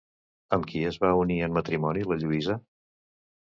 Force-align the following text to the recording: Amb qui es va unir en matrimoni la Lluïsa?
Amb 0.57 0.65
qui 0.71 0.81
es 0.93 0.97
va 1.03 1.11
unir 1.25 1.39
en 1.49 1.55
matrimoni 1.59 2.09
la 2.15 2.21
Lluïsa? 2.25 2.61